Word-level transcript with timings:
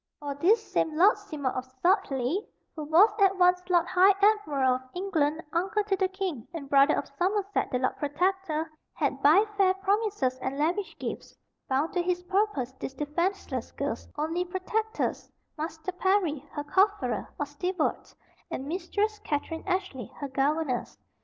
For 0.19 0.33
this 0.33 0.71
same 0.71 0.97
Lord 0.97 1.15
Seymour 1.19 1.51
of 1.51 1.63
Sudleye, 1.83 2.43
who 2.75 2.85
was 2.85 3.11
at 3.19 3.37
once 3.37 3.61
Lord 3.69 3.85
High 3.85 4.15
Admiral 4.19 4.73
of 4.77 4.81
England, 4.95 5.43
uncle 5.53 5.83
to 5.83 5.95
the 5.95 6.07
king, 6.07 6.47
and 6.55 6.67
brother 6.67 6.97
of 6.97 7.07
Somerset 7.19 7.69
the 7.69 7.77
Lord 7.77 7.95
Protector, 7.97 8.71
had 8.93 9.21
by 9.21 9.45
fair 9.57 9.75
promises 9.75 10.39
and 10.39 10.57
lavish 10.57 10.97
gifts 10.97 11.37
bound 11.69 11.93
to 11.93 12.01
his 12.01 12.23
purpose 12.23 12.71
this 12.79 12.95
defenceless 12.95 13.71
girl's 13.73 14.07
only 14.17 14.43
protectors, 14.43 15.29
Master 15.55 15.91
Parry, 15.91 16.49
her 16.53 16.63
cofferer, 16.63 17.27
or 17.37 17.45
steward, 17.45 18.09
and 18.49 18.65
Mistress 18.65 19.19
Katherine 19.19 19.67
Ashley, 19.67 20.11
her 20.15 20.29
governess. 20.29 20.97